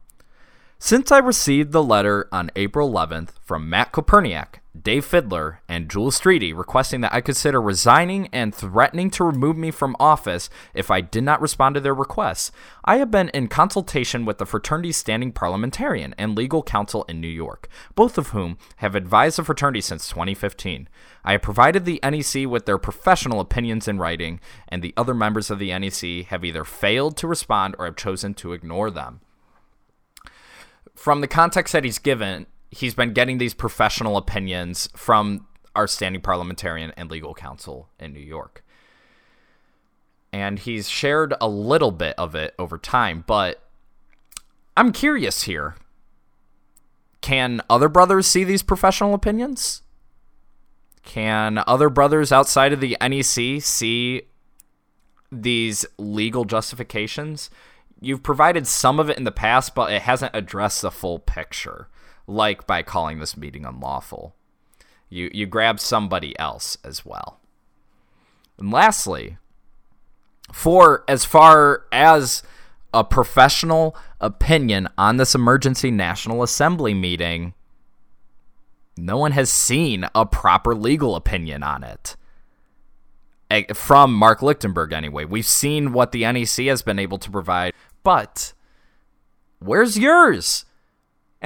Since 0.78 1.10
I 1.12 1.18
received 1.18 1.72
the 1.72 1.82
letter 1.82 2.28
on 2.32 2.50
April 2.56 2.88
11th 2.88 3.30
from 3.42 3.70
Matt 3.70 3.92
Koperniak, 3.92 4.60
Dave 4.82 5.04
Fiddler, 5.04 5.60
and 5.68 5.88
Jules 5.88 6.20
Streety 6.20 6.56
requesting 6.56 7.00
that 7.00 7.14
I 7.14 7.20
consider 7.20 7.60
resigning 7.60 8.28
and 8.32 8.54
threatening 8.54 9.10
to 9.10 9.24
remove 9.24 9.56
me 9.56 9.70
from 9.70 9.96
office 9.98 10.50
if 10.74 10.90
I 10.90 11.00
did 11.00 11.24
not 11.24 11.40
respond 11.40 11.74
to 11.74 11.80
their 11.80 11.94
requests, 11.94 12.52
I 12.84 12.96
have 12.96 13.10
been 13.10 13.28
in 13.30 13.48
consultation 13.48 14.24
with 14.24 14.38
the 14.38 14.46
fraternity's 14.46 14.96
standing 14.96 15.32
parliamentarian 15.32 16.14
and 16.18 16.36
legal 16.36 16.62
counsel 16.62 17.04
in 17.08 17.20
New 17.20 17.28
York, 17.28 17.68
both 17.94 18.18
of 18.18 18.28
whom 18.28 18.58
have 18.76 18.94
advised 18.94 19.38
the 19.38 19.44
fraternity 19.44 19.80
since 19.80 20.08
2015. 20.08 20.88
I 21.24 21.32
have 21.32 21.42
provided 21.42 21.84
the 21.84 22.00
NEC 22.02 22.48
with 22.48 22.66
their 22.66 22.78
professional 22.78 23.40
opinions 23.40 23.88
in 23.88 23.98
writing, 23.98 24.40
and 24.68 24.82
the 24.82 24.94
other 24.96 25.14
members 25.14 25.50
of 25.50 25.58
the 25.58 25.76
NEC 25.76 26.26
have 26.26 26.44
either 26.44 26.64
failed 26.64 27.16
to 27.18 27.26
respond 27.26 27.76
or 27.78 27.84
have 27.84 27.96
chosen 27.96 28.34
to 28.34 28.52
ignore 28.52 28.90
them 28.90 29.20
from 30.96 31.20
the 31.20 31.28
context 31.28 31.72
that 31.72 31.84
he's 31.84 31.98
given, 31.98 32.46
he's 32.70 32.94
been 32.94 33.12
getting 33.12 33.38
these 33.38 33.54
professional 33.54 34.16
opinions 34.16 34.88
from 34.94 35.46
our 35.74 35.86
standing 35.86 36.20
parliamentarian 36.22 36.92
and 36.96 37.10
legal 37.10 37.34
counsel 37.34 37.88
in 37.98 38.12
New 38.12 38.20
York. 38.20 38.62
and 40.32 40.58
he's 40.58 40.88
shared 40.88 41.32
a 41.40 41.48
little 41.48 41.90
bit 41.90 42.14
of 42.18 42.34
it 42.34 42.54
over 42.58 42.76
time, 42.76 43.24
but 43.26 43.62
I'm 44.76 44.92
curious 44.92 45.44
here. 45.44 45.76
Can 47.22 47.62
other 47.70 47.88
brothers 47.88 48.26
see 48.26 48.44
these 48.44 48.62
professional 48.62 49.14
opinions? 49.14 49.82
Can 51.04 51.62
other 51.66 51.88
brothers 51.88 52.32
outside 52.32 52.72
of 52.72 52.80
the 52.80 52.96
NEC 53.00 53.62
see 53.62 54.22
these 55.32 55.86
legal 55.96 56.44
justifications? 56.44 57.48
You've 58.00 58.22
provided 58.22 58.66
some 58.66 59.00
of 59.00 59.08
it 59.08 59.16
in 59.16 59.24
the 59.24 59.32
past, 59.32 59.74
but 59.74 59.90
it 59.90 60.02
hasn't 60.02 60.36
addressed 60.36 60.82
the 60.82 60.90
full 60.90 61.18
picture, 61.18 61.88
like 62.26 62.66
by 62.66 62.82
calling 62.82 63.18
this 63.18 63.36
meeting 63.36 63.64
unlawful. 63.64 64.34
You 65.08 65.30
you 65.32 65.46
grab 65.46 65.78
somebody 65.80 66.38
else 66.38 66.76
as 66.84 67.04
well. 67.04 67.40
And 68.58 68.70
lastly, 68.70 69.38
for 70.52 71.04
as 71.08 71.24
far 71.24 71.84
as 71.92 72.42
a 72.92 73.04
professional 73.04 73.96
opinion 74.20 74.88
on 74.96 75.16
this 75.16 75.34
emergency 75.34 75.90
National 75.90 76.42
Assembly 76.42 76.94
meeting, 76.94 77.54
no 78.96 79.18
one 79.18 79.32
has 79.32 79.50
seen 79.50 80.06
a 80.14 80.24
proper 80.24 80.74
legal 80.74 81.14
opinion 81.14 81.62
on 81.62 81.84
it. 81.84 82.16
From 83.74 84.12
Mark 84.14 84.42
Lichtenberg, 84.42 84.92
anyway. 84.92 85.24
We've 85.24 85.46
seen 85.46 85.92
what 85.92 86.12
the 86.12 86.22
NEC 86.22 86.66
has 86.66 86.82
been 86.82 86.98
able 86.98 87.18
to 87.18 87.30
provide, 87.30 87.74
but 88.02 88.54
where's 89.58 89.98
yours? 89.98 90.64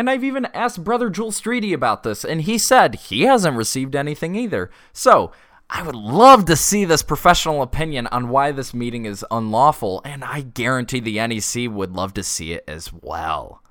And 0.01 0.09
I've 0.09 0.25
even 0.25 0.47
asked 0.55 0.83
Brother 0.83 1.11
Joel 1.11 1.31
Streety 1.31 1.75
about 1.75 2.05
this, 2.05 2.25
and 2.25 2.41
he 2.41 2.57
said 2.57 2.95
he 2.95 3.25
hasn't 3.25 3.55
received 3.55 3.95
anything 3.95 4.35
either. 4.35 4.71
So 4.95 5.31
I 5.69 5.83
would 5.83 5.95
love 5.95 6.47
to 6.47 6.57
see 6.57 6.87
this 6.87 7.03
professional 7.03 7.61
opinion 7.61 8.07
on 8.07 8.31
why 8.31 8.51
this 8.51 8.73
meeting 8.73 9.05
is 9.05 9.27
unlawful, 9.31 10.01
and 10.03 10.25
I 10.25 10.41
guarantee 10.41 11.01
the 11.01 11.19
NEC 11.19 11.71
would 11.71 11.93
love 11.93 12.15
to 12.15 12.23
see 12.23 12.55
it 12.55 12.65
as 12.67 12.91
well. 12.91 13.63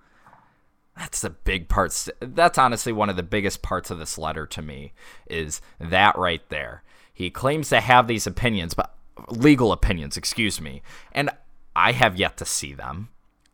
That's 0.96 1.22
the 1.22 1.32
big 1.32 1.68
part. 1.68 2.08
That's 2.20 2.60
honestly 2.60 2.94
one 2.94 3.10
of 3.10 3.16
the 3.16 3.24
biggest 3.24 3.64
parts 3.64 3.90
of 3.90 3.98
this 3.98 4.20
letter 4.20 4.46
to 4.46 4.62
me 4.62 4.94
is 5.26 5.62
that 5.80 6.16
right 6.16 6.48
there. 6.50 6.84
He 7.12 7.32
claims 7.32 7.70
to 7.70 7.82
have 7.82 8.08
these 8.08 8.28
opinions, 8.28 8.76
but 8.76 8.96
legal 9.30 9.72
opinions, 9.72 10.16
excuse 10.16 10.62
me, 10.62 10.84
and 11.12 11.32
I 11.76 11.94
have 11.94 12.20
yet 12.20 12.38
to 12.38 12.46
see 12.46 12.76
them. 12.76 13.10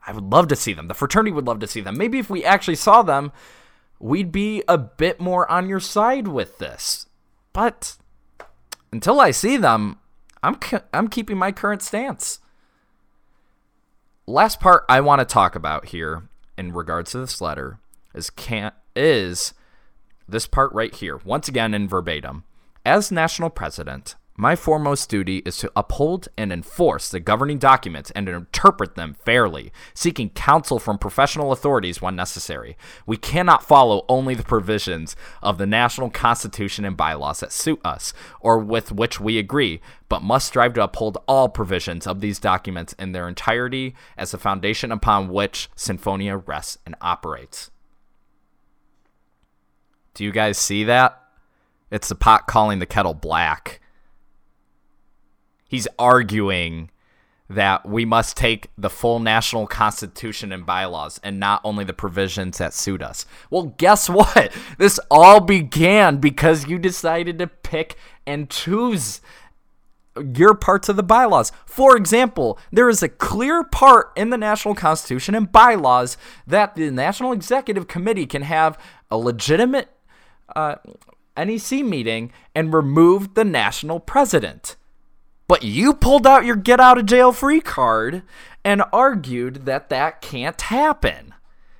I 0.05 0.11
would 0.11 0.31
love 0.31 0.47
to 0.49 0.55
see 0.55 0.73
them. 0.73 0.87
The 0.87 0.93
fraternity 0.93 1.31
would 1.31 1.47
love 1.47 1.59
to 1.59 1.67
see 1.67 1.81
them. 1.81 1.97
Maybe 1.97 2.19
if 2.19 2.29
we 2.29 2.45
actually 2.45 2.75
saw 2.75 3.01
them, 3.01 3.31
we'd 3.99 4.31
be 4.31 4.63
a 4.67 4.77
bit 4.77 5.19
more 5.19 5.49
on 5.51 5.67
your 5.67 5.79
side 5.79 6.27
with 6.27 6.59
this. 6.59 7.07
But 7.53 7.97
until 8.91 9.19
I 9.19 9.31
see 9.31 9.57
them, 9.57 9.99
I'm 10.43 10.59
I'm 10.93 11.07
keeping 11.07 11.37
my 11.37 11.51
current 11.51 11.81
stance. 11.81 12.39
Last 14.27 14.59
part 14.59 14.85
I 14.89 15.01
want 15.01 15.19
to 15.19 15.25
talk 15.25 15.55
about 15.55 15.87
here 15.87 16.29
in 16.57 16.73
regards 16.73 17.11
to 17.11 17.19
this 17.19 17.41
letter 17.41 17.79
is 18.13 18.29
can 18.29 18.71
is 18.95 19.53
this 20.27 20.47
part 20.47 20.71
right 20.73 20.93
here. 20.93 21.19
Once 21.23 21.47
again 21.47 21.73
in 21.73 21.87
verbatim. 21.87 22.43
As 22.85 23.11
national 23.11 23.49
president, 23.49 24.15
my 24.37 24.55
foremost 24.55 25.09
duty 25.09 25.37
is 25.45 25.57
to 25.57 25.71
uphold 25.77 26.27
and 26.37 26.51
enforce 26.51 27.09
the 27.09 27.21
governing 27.21 27.57
documents 27.57 28.11
and 28.11 28.27
interpret 28.27 28.95
them 28.95 29.13
fairly, 29.13 29.71
seeking 29.93 30.29
counsel 30.29 30.77
from 30.77 30.97
professional 30.97 31.53
authorities 31.53 32.01
when 32.01 32.17
necessary. 32.17 32.75
We 33.05 33.15
cannot 33.15 33.63
follow 33.63 34.03
only 34.09 34.35
the 34.35 34.43
provisions 34.43 35.15
of 35.41 35.57
the 35.57 35.65
national 35.65 36.09
constitution 36.09 36.83
and 36.83 36.97
bylaws 36.97 37.39
that 37.39 37.53
suit 37.53 37.79
us, 37.85 38.11
or 38.41 38.59
with 38.59 38.91
which 38.91 39.21
we 39.21 39.37
agree, 39.37 39.79
but 40.09 40.21
must 40.21 40.47
strive 40.47 40.73
to 40.73 40.83
uphold 40.83 41.17
all 41.29 41.47
provisions 41.47 42.05
of 42.05 42.19
these 42.19 42.37
documents 42.37 42.93
in 42.99 43.13
their 43.13 43.29
entirety 43.29 43.95
as 44.17 44.31
the 44.31 44.37
foundation 44.37 44.91
upon 44.91 45.29
which 45.29 45.69
Sinfonia 45.77 46.45
rests 46.45 46.77
and 46.85 46.95
operates. 46.99 47.71
Do 50.13 50.25
you 50.25 50.31
guys 50.31 50.57
see 50.57 50.83
that? 50.83 51.21
It's 51.89 52.09
the 52.09 52.15
pot 52.15 52.47
calling 52.47 52.79
the 52.79 52.85
kettle 52.85 53.13
black 53.13 53.79
he's 55.67 55.87
arguing 55.97 56.89
that 57.49 57.87
we 57.87 58.05
must 58.05 58.35
take 58.35 58.71
the 58.77 58.89
full 58.89 59.19
national 59.19 59.67
constitution 59.67 60.51
and 60.51 60.65
bylaws 60.65 61.19
and 61.23 61.39
not 61.39 61.61
only 61.63 61.83
the 61.83 61.93
provisions 61.93 62.57
that 62.57 62.73
suit 62.73 63.03
us. 63.03 63.25
Well, 63.49 63.75
guess 63.77 64.09
what? 64.09 64.51
This 64.77 64.99
all 65.09 65.39
began 65.39 66.17
because 66.17 66.67
you 66.67 66.79
decided 66.79 67.39
to 67.39 67.47
pick 67.47 67.95
and 68.25 68.49
choose 68.49 69.21
your 70.35 70.53
parts 70.53 70.89
of 70.89 70.95
the 70.95 71.03
bylaws. 71.03 71.51
For 71.65 71.95
example, 71.95 72.57
there 72.71 72.89
is 72.89 73.03
a 73.03 73.09
clear 73.09 73.63
part 73.63 74.11
in 74.15 74.29
the 74.29 74.37
national 74.37 74.75
constitution 74.75 75.35
and 75.35 75.51
bylaws 75.51 76.17
that 76.47 76.75
the 76.75 76.89
National 76.91 77.31
Executive 77.31 77.87
Committee 77.87 78.25
can 78.25 78.41
have 78.41 78.77
a 79.11 79.17
legitimate 79.17 79.89
uh, 80.55 80.75
NEC 81.37 81.83
meeting 81.83 82.31
and 82.53 82.73
remove 82.73 83.33
the 83.33 83.45
national 83.45 83.99
president. 83.99 84.75
But 85.47 85.63
you 85.63 85.93
pulled 85.93 86.25
out 86.25 86.45
your 86.45 86.55
get 86.55 86.79
out 86.79 86.97
of 86.97 87.05
jail 87.05 87.31
free 87.31 87.61
card 87.61 88.23
and 88.63 88.83
argued 88.91 89.65
that 89.65 89.89
that 89.89 90.21
can't 90.21 90.59
happen 90.59 91.33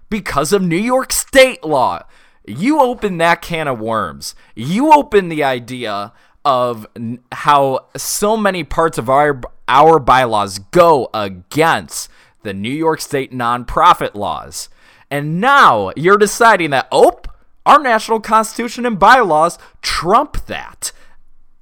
because 0.10 0.54
of 0.54 0.62
New 0.62 0.78
York 0.78 1.12
state 1.12 1.64
law. 1.64 2.04
You 2.46 2.80
open 2.80 3.18
that 3.18 3.42
can 3.42 3.68
of 3.68 3.80
worms. 3.80 4.36
You 4.54 4.94
open 4.94 5.30
the 5.30 5.44
idea 5.44 6.14
of 6.44 6.86
how 7.32 7.88
so 7.98 8.38
many 8.38 8.64
parts 8.64 9.00
of 9.00 9.10
our 9.10 9.42
our 9.68 9.98
bylaws 9.98 10.60
go 10.60 11.10
against 11.12 12.08
the 12.44 12.54
New 12.54 12.70
York 12.70 13.02
state 13.02 13.32
nonprofit 13.32 14.14
laws. 14.14 14.70
And 15.10 15.42
now 15.42 15.92
you're 15.96 16.18
deciding 16.18 16.70
that 16.70 16.88
oh, 16.92 17.20
our 17.66 17.80
national 17.80 18.20
constitution 18.20 18.86
and 18.86 19.00
bylaws 19.00 19.58
trump 19.82 20.46
that. 20.46 20.92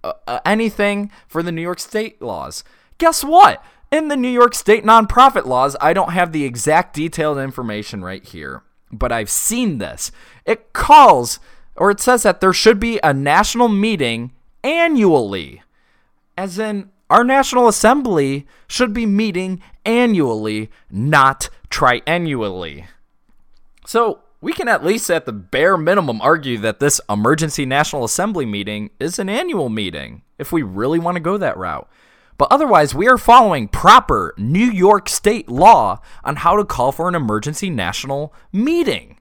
Uh, 0.03 0.13
uh, 0.27 0.39
anything 0.45 1.09
for 1.27 1.41
the 1.41 1.51
New 1.51 1.61
York 1.61 1.79
State 1.79 2.21
laws. 2.21 2.63
Guess 2.97 3.23
what? 3.23 3.63
In 3.91 4.07
the 4.07 4.17
New 4.17 4.29
York 4.29 4.53
State 4.53 4.83
nonprofit 4.83 5.45
laws, 5.45 5.77
I 5.79 5.93
don't 5.93 6.11
have 6.11 6.31
the 6.31 6.43
exact 6.43 6.93
detailed 6.93 7.37
information 7.37 8.03
right 8.03 8.23
here, 8.23 8.63
but 8.91 9.11
I've 9.11 9.29
seen 9.29 9.77
this. 9.77 10.11
It 10.45 10.73
calls, 10.73 11.39
or 11.75 11.89
it 11.91 11.99
says 11.99 12.23
that 12.23 12.41
there 12.41 12.53
should 12.53 12.79
be 12.79 12.99
a 13.03 13.13
national 13.13 13.69
meeting 13.69 14.33
annually, 14.63 15.61
as 16.37 16.59
in 16.59 16.89
our 17.09 17.23
National 17.23 17.67
Assembly 17.67 18.47
should 18.67 18.93
be 18.93 19.05
meeting 19.05 19.61
annually, 19.85 20.71
not 20.89 21.49
triennially. 21.69 22.87
So, 23.85 24.21
we 24.43 24.51
can 24.51 24.67
at 24.67 24.83
least 24.83 25.09
at 25.09 25.25
the 25.25 25.31
bare 25.31 25.77
minimum 25.77 26.19
argue 26.19 26.57
that 26.57 26.81
this 26.81 26.99
emergency 27.09 27.65
National 27.65 28.03
Assembly 28.03 28.45
meeting 28.45 28.89
is 28.99 29.17
an 29.17 29.29
annual 29.29 29.69
meeting 29.69 30.21
if 30.37 30.51
we 30.51 30.61
really 30.61 30.99
want 30.99 31.15
to 31.15 31.21
go 31.21 31.37
that 31.37 31.55
route. 31.55 31.89
But 32.37 32.51
otherwise, 32.51 32.93
we 32.93 33.07
are 33.07 33.17
following 33.17 33.69
proper 33.69 34.33
New 34.37 34.69
York 34.69 35.07
state 35.07 35.47
law 35.47 36.01
on 36.25 36.35
how 36.35 36.57
to 36.57 36.65
call 36.65 36.91
for 36.91 37.07
an 37.07 37.15
emergency 37.15 37.69
national 37.69 38.33
meeting. 38.51 39.17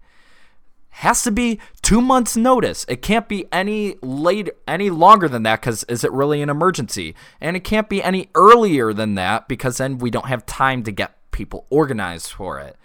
Has 0.91 1.23
to 1.23 1.31
be 1.31 1.61
two 1.83 2.01
months' 2.01 2.37
notice. 2.37 2.85
It 2.89 3.01
can't 3.01 3.29
be 3.29 3.47
any 3.53 3.99
late, 4.03 4.51
any 4.67 4.91
longer 4.91 5.29
than 5.29 5.45
that 5.45 5.61
because 5.61 5.85
is 5.85 6.03
it 6.03 6.11
really 6.11 6.43
an 6.43 6.51
emergency? 6.51 7.15
And 7.41 7.57
it 7.57 7.63
can't 7.63 7.89
be 7.89 8.03
any 8.03 8.29
earlier 8.35 8.93
than 8.93 9.15
that 9.15 9.47
because 9.47 9.77
then 9.77 9.99
we 9.99 10.11
don't 10.11 10.27
have 10.27 10.45
time 10.47 10.83
to 10.83 10.91
get 10.91 11.31
people 11.31 11.69
organized 11.71 12.33
for 12.33 12.59
it 12.59 12.77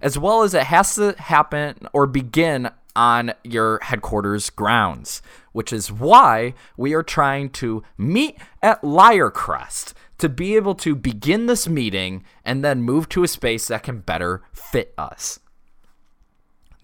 as 0.00 0.18
well 0.18 0.42
as 0.42 0.54
it 0.54 0.64
has 0.64 0.94
to 0.96 1.14
happen 1.18 1.88
or 1.92 2.06
begin 2.06 2.70
on 2.96 3.32
your 3.42 3.80
headquarters 3.82 4.50
grounds, 4.50 5.20
which 5.52 5.72
is 5.72 5.90
why 5.90 6.54
we 6.76 6.94
are 6.94 7.02
trying 7.02 7.50
to 7.50 7.82
meet 7.98 8.38
at 8.62 8.82
Lyrecrest 8.82 9.94
to 10.18 10.28
be 10.28 10.54
able 10.56 10.74
to 10.76 10.94
begin 10.94 11.46
this 11.46 11.68
meeting 11.68 12.24
and 12.44 12.64
then 12.64 12.82
move 12.82 13.08
to 13.10 13.24
a 13.24 13.28
space 13.28 13.68
that 13.68 13.82
can 13.82 14.00
better 14.00 14.42
fit 14.52 14.94
us. 14.96 15.40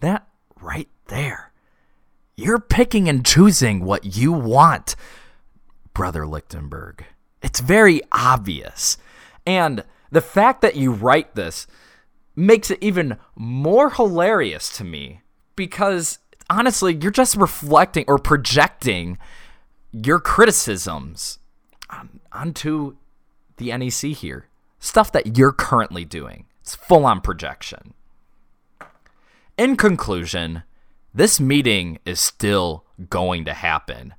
That 0.01 0.27
right 0.61 0.89
there. 1.09 1.53
You're 2.37 2.59
picking 2.59 3.09
and 3.09 3.25
choosing 3.25 3.85
what 3.85 4.17
you 4.17 4.33
want, 4.33 4.97
Brother 5.95 6.27
Lichtenberg. 6.27 7.05
It's 7.43 7.61
very 7.61 8.01
obvious. 8.13 8.97
And 9.47 9.85
the 10.11 10.21
fact 10.21 10.63
that 10.63 10.77
you 10.77 10.93
write 10.93 11.35
this 11.35 11.67
makes 12.41 12.71
it 12.71 12.79
even 12.81 13.19
more 13.37 13.91
hilarious 13.91 14.75
to 14.79 14.85
me 14.85 15.21
because 15.57 16.19
honestly, 16.49 16.99
you're 17.01 17.11
just 17.11 17.37
reflecting 17.37 18.05
or 18.09 18.19
projecting 18.19 19.19
your 19.93 20.19
criticisms 20.21 21.39
on, 21.89 22.21
onto 22.33 22.97
the 23.57 23.77
NEC 23.77 24.17
here. 24.17 24.49
Stuff 24.79 25.13
that 25.13 25.37
you're 25.37 25.53
currently 25.53 26.05
doing. 26.05 26.47
It's 26.63 26.75
full 26.75 27.05
on 27.05 27.21
projection. 27.21 27.95
In 29.59 29.77
conclusion, 29.77 30.63
this 31.13 31.39
meeting 31.39 31.99
is 32.07 32.21
still 32.21 32.85
going 33.11 33.45
to 33.45 33.53
happen. 33.53 34.15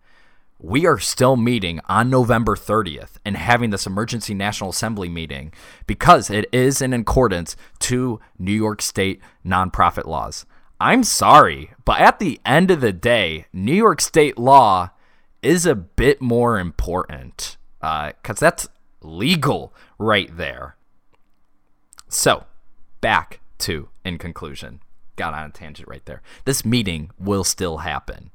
We 0.62 0.86
are 0.86 1.00
still 1.00 1.36
meeting 1.36 1.80
on 1.90 2.10
November 2.10 2.56
30th 2.56 3.14
and 3.26 3.36
having 3.36 3.72
this 3.72 3.88
emergency 3.88 4.34
National 4.34 4.70
Assembly 4.70 5.10
meeting 5.10 5.52
because 5.88 6.30
it 6.30 6.46
is 6.52 6.82
in 6.82 6.94
accordance 6.94 7.56
to 7.80 8.20
New 8.38 8.54
York 8.54 8.82
State 8.82 9.20
nonprofit 9.46 10.06
laws. 10.06 10.46
I'm 10.80 11.04
sorry, 11.04 11.72
but 11.84 12.00
at 12.00 12.20
the 12.20 12.40
end 12.46 12.70
of 12.70 12.82
the 12.82 12.94
day, 12.94 13.46
New 13.52 13.74
York 13.74 14.02
State 14.02 14.38
law 14.38 14.92
is 15.42 15.66
a 15.66 15.76
bit 15.76 16.22
more 16.22 16.60
important 16.60 17.58
because 17.80 18.14
uh, 18.30 18.34
that's 18.40 18.68
legal 19.02 19.74
right 19.98 20.30
there. 20.36 20.76
So, 22.08 22.46
back 23.00 23.40
to 23.60 23.90
in 24.06 24.18
conclusion. 24.20 24.82
Got 25.16 25.34
on 25.34 25.50
a 25.50 25.52
tangent 25.52 25.88
right 25.88 26.06
there. 26.06 26.22
This 26.46 26.66
meeting 26.66 27.12
will 27.20 27.44
still 27.44 27.80
happen. 27.80 28.32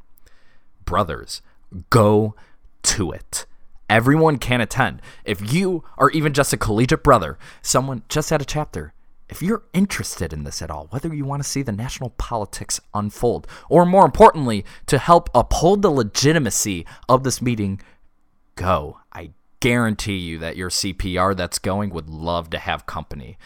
Brothers, 0.84 1.42
go 1.90 2.34
to 2.82 3.12
it. 3.12 3.46
Everyone 3.88 4.38
can 4.38 4.60
attend. 4.60 5.00
If 5.24 5.52
you 5.52 5.84
are 5.96 6.10
even 6.10 6.32
just 6.32 6.52
a 6.52 6.56
collegiate 6.56 7.04
brother, 7.04 7.38
someone 7.62 8.02
just 8.08 8.30
had 8.30 8.42
a 8.42 8.44
chapter, 8.44 8.92
if 9.28 9.42
you're 9.42 9.64
interested 9.72 10.32
in 10.32 10.44
this 10.44 10.62
at 10.62 10.70
all, 10.70 10.86
whether 10.90 11.12
you 11.14 11.24
want 11.24 11.42
to 11.42 11.48
see 11.48 11.62
the 11.62 11.72
national 11.72 12.10
politics 12.10 12.80
unfold, 12.94 13.46
or 13.68 13.84
more 13.84 14.04
importantly, 14.04 14.64
to 14.86 14.98
help 14.98 15.30
uphold 15.34 15.82
the 15.82 15.90
legitimacy 15.90 16.86
of 17.08 17.24
this 17.24 17.42
meeting, 17.42 17.80
go. 18.54 18.98
I 19.12 19.30
guarantee 19.60 20.16
you 20.16 20.38
that 20.38 20.56
your 20.56 20.70
CPR 20.70 21.36
that's 21.36 21.58
going 21.58 21.90
would 21.90 22.08
love 22.08 22.50
to 22.50 22.58
have 22.58 22.86
company 22.86 23.38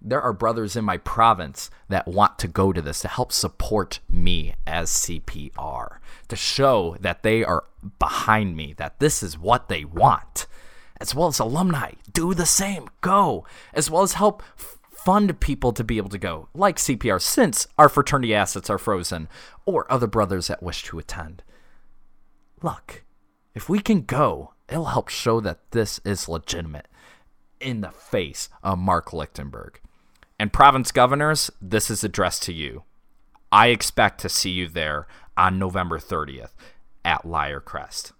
there 0.00 0.22
are 0.22 0.32
brothers 0.32 0.76
in 0.76 0.84
my 0.84 0.96
province 0.96 1.70
that 1.88 2.06
want 2.06 2.38
to 2.38 2.48
go 2.48 2.72
to 2.72 2.80
this 2.80 3.00
to 3.00 3.08
help 3.08 3.32
support 3.32 4.00
me 4.08 4.54
as 4.66 4.90
CPR, 4.90 5.98
to 6.28 6.36
show 6.36 6.96
that 7.00 7.22
they 7.22 7.44
are 7.44 7.64
behind 7.98 8.56
me, 8.56 8.74
that 8.74 9.00
this 9.00 9.22
is 9.22 9.38
what 9.38 9.68
they 9.68 9.84
want. 9.84 10.46
As 11.00 11.14
well 11.14 11.28
as 11.28 11.38
alumni, 11.38 11.92
do 12.12 12.34
the 12.34 12.46
same, 12.46 12.88
go. 13.00 13.44
As 13.72 13.90
well 13.90 14.02
as 14.02 14.14
help 14.14 14.42
fund 14.90 15.40
people 15.40 15.72
to 15.72 15.84
be 15.84 15.96
able 15.96 16.08
to 16.10 16.18
go, 16.18 16.48
like 16.54 16.76
CPR, 16.76 17.20
since 17.20 17.66
our 17.78 17.88
fraternity 17.88 18.34
assets 18.34 18.68
are 18.68 18.78
frozen, 18.78 19.28
or 19.64 19.90
other 19.90 20.06
brothers 20.06 20.48
that 20.48 20.62
wish 20.62 20.82
to 20.84 20.98
attend. 20.98 21.42
Look, 22.62 23.04
if 23.54 23.68
we 23.68 23.78
can 23.78 24.02
go, 24.02 24.54
it'll 24.68 24.86
help 24.86 25.08
show 25.08 25.40
that 25.40 25.70
this 25.70 26.00
is 26.04 26.28
legitimate 26.28 26.88
in 27.60 27.80
the 27.80 27.90
face 27.90 28.48
of 28.62 28.78
Mark 28.78 29.12
Lichtenberg. 29.12 29.80
And 30.38 30.52
province 30.52 30.92
governors, 30.92 31.50
this 31.60 31.90
is 31.90 32.04
addressed 32.04 32.42
to 32.44 32.52
you. 32.52 32.84
I 33.50 33.68
expect 33.68 34.20
to 34.20 34.28
see 34.28 34.50
you 34.50 34.68
there 34.68 35.06
on 35.36 35.58
November 35.58 35.98
30th 35.98 36.50
at 37.04 37.24
Lyrecrest. 37.24 38.12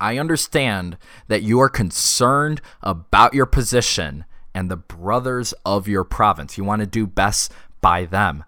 I 0.00 0.18
understand 0.18 0.96
that 1.26 1.42
you 1.42 1.60
are 1.60 1.68
concerned 1.68 2.60
about 2.82 3.34
your 3.34 3.46
position 3.46 4.24
and 4.54 4.70
the 4.70 4.76
brothers 4.76 5.54
of 5.64 5.88
your 5.88 6.04
province. 6.04 6.56
You 6.56 6.64
want 6.64 6.80
to 6.80 6.86
do 6.86 7.06
best 7.06 7.52
by 7.80 8.04
them. 8.04 8.44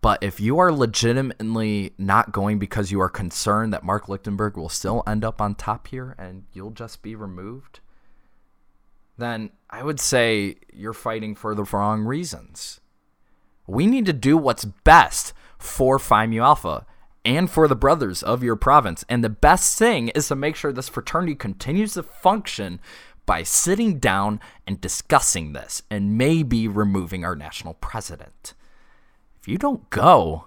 But 0.00 0.22
if 0.22 0.40
you 0.40 0.58
are 0.58 0.72
legitimately 0.72 1.92
not 1.98 2.32
going 2.32 2.58
because 2.58 2.92
you 2.92 3.00
are 3.00 3.08
concerned 3.08 3.72
that 3.72 3.84
Mark 3.84 4.08
Lichtenberg 4.08 4.56
will 4.56 4.68
still 4.68 5.02
end 5.06 5.24
up 5.24 5.40
on 5.40 5.54
top 5.54 5.88
here 5.88 6.14
and 6.18 6.44
you'll 6.52 6.70
just 6.70 7.02
be 7.02 7.14
removed, 7.14 7.80
then 9.18 9.50
I 9.68 9.82
would 9.82 10.00
say 10.00 10.56
you're 10.72 10.92
fighting 10.92 11.34
for 11.34 11.54
the 11.54 11.64
wrong 11.64 12.04
reasons. 12.04 12.80
We 13.66 13.86
need 13.86 14.06
to 14.06 14.12
do 14.12 14.36
what's 14.38 14.64
best 14.64 15.34
for 15.58 15.98
Phi 15.98 16.26
Mu 16.26 16.40
Alpha 16.40 16.86
and 17.24 17.50
for 17.50 17.68
the 17.68 17.76
brothers 17.76 18.22
of 18.22 18.42
your 18.42 18.56
province. 18.56 19.04
And 19.08 19.22
the 19.22 19.28
best 19.28 19.78
thing 19.78 20.08
is 20.08 20.28
to 20.28 20.36
make 20.36 20.56
sure 20.56 20.72
this 20.72 20.88
fraternity 20.88 21.34
continues 21.34 21.94
to 21.94 22.02
function 22.02 22.80
by 23.26 23.42
sitting 23.42 23.98
down 23.98 24.40
and 24.66 24.80
discussing 24.80 25.52
this 25.52 25.82
and 25.90 26.16
maybe 26.16 26.66
removing 26.66 27.24
our 27.24 27.36
national 27.36 27.74
president. 27.74 28.54
If 29.38 29.46
you 29.46 29.58
don't 29.58 29.90
go, 29.90 30.46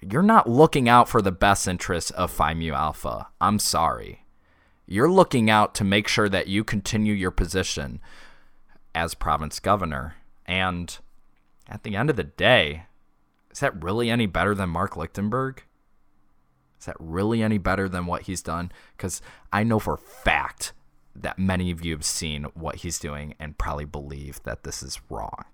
you're 0.00 0.22
not 0.22 0.48
looking 0.48 0.88
out 0.88 1.08
for 1.08 1.20
the 1.20 1.32
best 1.32 1.68
interests 1.68 2.10
of 2.12 2.30
Phi 2.30 2.54
Mu 2.54 2.72
Alpha. 2.72 3.28
I'm 3.40 3.58
sorry. 3.58 4.25
You're 4.86 5.10
looking 5.10 5.50
out 5.50 5.74
to 5.76 5.84
make 5.84 6.06
sure 6.06 6.28
that 6.28 6.46
you 6.46 6.62
continue 6.62 7.12
your 7.12 7.32
position 7.32 8.00
as 8.94 9.14
province 9.14 9.58
governor. 9.58 10.14
And 10.46 10.96
at 11.68 11.82
the 11.82 11.96
end 11.96 12.08
of 12.08 12.16
the 12.16 12.24
day, 12.24 12.84
is 13.50 13.60
that 13.60 13.82
really 13.82 14.10
any 14.10 14.26
better 14.26 14.54
than 14.54 14.68
Mark 14.70 14.96
Lichtenberg? 14.96 15.64
Is 16.78 16.86
that 16.86 16.96
really 17.00 17.42
any 17.42 17.58
better 17.58 17.88
than 17.88 18.06
what 18.06 18.22
he's 18.22 18.42
done? 18.42 18.70
Because 18.96 19.20
I 19.52 19.64
know 19.64 19.78
for 19.78 19.94
a 19.94 19.98
fact 19.98 20.72
that 21.14 21.38
many 21.38 21.70
of 21.70 21.84
you 21.84 21.92
have 21.92 22.04
seen 22.04 22.44
what 22.54 22.76
he's 22.76 22.98
doing 22.98 23.34
and 23.40 23.58
probably 23.58 23.86
believe 23.86 24.42
that 24.44 24.62
this 24.62 24.82
is 24.82 25.00
wrong. 25.10 25.46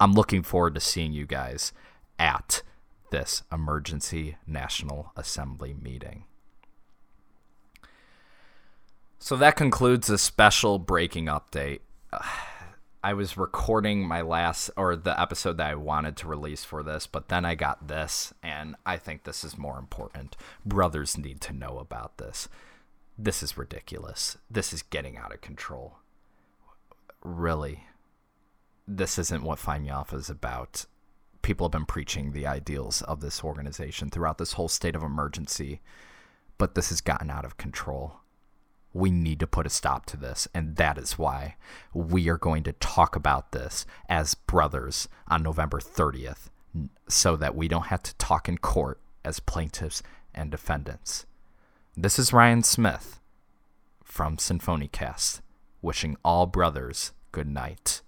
I'm 0.00 0.12
looking 0.12 0.42
forward 0.42 0.74
to 0.74 0.80
seeing 0.80 1.12
you 1.12 1.26
guys 1.26 1.72
at 2.18 2.62
this 3.10 3.44
emergency 3.52 4.36
National 4.46 5.12
Assembly 5.16 5.74
meeting. 5.80 6.24
So 9.22 9.36
that 9.36 9.54
concludes 9.54 10.10
a 10.10 10.18
special 10.18 10.80
breaking 10.80 11.26
update. 11.26 11.78
I 13.04 13.14
was 13.14 13.36
recording 13.36 14.04
my 14.04 14.20
last 14.20 14.68
or 14.76 14.96
the 14.96 15.18
episode 15.18 15.58
that 15.58 15.70
I 15.70 15.76
wanted 15.76 16.16
to 16.16 16.26
release 16.26 16.64
for 16.64 16.82
this, 16.82 17.06
but 17.06 17.28
then 17.28 17.44
I 17.44 17.54
got 17.54 17.86
this, 17.86 18.34
and 18.42 18.74
I 18.84 18.96
think 18.96 19.22
this 19.22 19.44
is 19.44 19.56
more 19.56 19.78
important. 19.78 20.36
Brothers 20.66 21.16
need 21.16 21.40
to 21.42 21.52
know 21.52 21.78
about 21.78 22.18
this. 22.18 22.48
This 23.16 23.44
is 23.44 23.56
ridiculous. 23.56 24.38
This 24.50 24.72
is 24.72 24.82
getting 24.82 25.16
out 25.16 25.32
of 25.32 25.40
control. 25.40 25.98
Really, 27.22 27.84
this 28.88 29.18
isn't 29.18 29.44
what 29.44 29.64
Mu 29.64 29.88
Alpha 29.88 30.16
is 30.16 30.30
about. 30.30 30.86
People 31.42 31.66
have 31.66 31.72
been 31.72 31.86
preaching 31.86 32.32
the 32.32 32.48
ideals 32.48 33.02
of 33.02 33.20
this 33.20 33.44
organization 33.44 34.10
throughout 34.10 34.38
this 34.38 34.54
whole 34.54 34.68
state 34.68 34.96
of 34.96 35.04
emergency, 35.04 35.80
but 36.58 36.74
this 36.74 36.88
has 36.88 37.00
gotten 37.00 37.30
out 37.30 37.44
of 37.44 37.56
control 37.56 38.21
we 38.92 39.10
need 39.10 39.40
to 39.40 39.46
put 39.46 39.66
a 39.66 39.70
stop 39.70 40.06
to 40.06 40.16
this. 40.16 40.48
And 40.54 40.76
that 40.76 40.98
is 40.98 41.18
why 41.18 41.56
we 41.94 42.28
are 42.28 42.38
going 42.38 42.62
to 42.64 42.72
talk 42.74 43.16
about 43.16 43.52
this 43.52 43.86
as 44.08 44.34
brothers 44.34 45.08
on 45.28 45.42
November 45.42 45.78
30th 45.78 46.50
so 47.08 47.36
that 47.36 47.54
we 47.54 47.68
don't 47.68 47.86
have 47.86 48.02
to 48.02 48.14
talk 48.16 48.48
in 48.48 48.58
court 48.58 49.00
as 49.24 49.40
plaintiffs 49.40 50.02
and 50.34 50.50
defendants. 50.50 51.26
This 51.96 52.18
is 52.18 52.32
Ryan 52.32 52.62
Smith 52.62 53.20
from 54.02 54.36
Symphonicast, 54.36 55.40
wishing 55.80 56.16
all 56.24 56.46
brothers 56.46 57.12
good 57.32 57.48
night. 57.48 58.02